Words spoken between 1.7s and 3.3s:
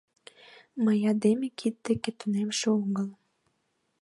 дек тунемше омыл.